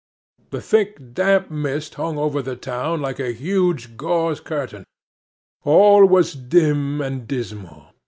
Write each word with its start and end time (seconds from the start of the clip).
The 0.49 0.61
thick 0.61 1.13
damp 1.13 1.51
mist 1.51 1.93
hung 1.93 2.17
over 2.17 2.41
the 2.41 2.55
town 2.55 3.01
like 3.03 3.19
a 3.19 3.31
huge 3.33 3.97
gauze 3.97 4.39
curtain. 4.39 4.83
All 5.63 6.07
was 6.07 6.33
dim 6.33 7.01
and 7.01 7.27
dismal. 7.27 7.93